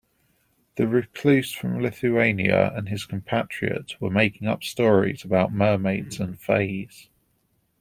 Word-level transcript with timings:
The 0.77 0.87
recluse 0.87 1.51
from 1.51 1.79
Lithuania 1.79 2.73
and 2.75 2.89
his 2.89 3.05
compatriot 3.05 4.01
were 4.01 4.09
making 4.09 4.47
up 4.47 4.63
stories 4.63 5.23
about 5.23 5.53
mermaids 5.53 6.19
and 6.19 6.39
fays. 6.39 7.07